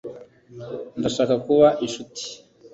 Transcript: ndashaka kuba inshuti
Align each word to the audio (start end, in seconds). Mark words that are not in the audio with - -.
ndashaka 0.99 1.33
kuba 1.45 1.67
inshuti 1.85 2.23